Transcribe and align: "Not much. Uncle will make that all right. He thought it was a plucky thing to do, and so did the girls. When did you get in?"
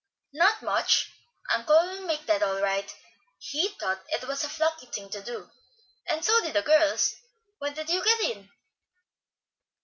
"Not 0.33 0.63
much. 0.63 1.11
Uncle 1.53 1.75
will 1.79 2.07
make 2.07 2.25
that 2.25 2.41
all 2.41 2.59
right. 2.59 2.91
He 3.37 3.67
thought 3.79 4.03
it 4.09 4.27
was 4.27 4.43
a 4.43 4.47
plucky 4.47 4.87
thing 4.87 5.11
to 5.11 5.21
do, 5.21 5.51
and 6.07 6.25
so 6.25 6.41
did 6.41 6.55
the 6.55 6.63
girls. 6.63 7.13
When 7.59 7.75
did 7.75 7.87
you 7.91 8.03
get 8.03 8.19
in?" 8.35 8.49